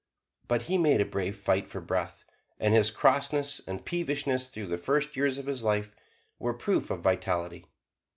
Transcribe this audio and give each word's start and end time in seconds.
But 0.47 0.63
he 0.63 0.79
made 0.79 0.99
a 0.99 1.05
brave 1.05 1.37
fight 1.37 1.67
for 1.67 1.79
breath, 1.79 2.25
and 2.59 2.73
his 2.73 2.89
crossness 2.89 3.61
and 3.67 3.85
peevishness 3.85 4.47
through 4.47 4.65
the 4.65 4.79
first 4.79 5.15
years 5.15 5.37
of 5.37 5.45
his 5.45 5.61
life 5.61 5.91
were 6.39 6.55
proof 6.55 6.89
of 6.89 7.01
vitality. 7.01 7.67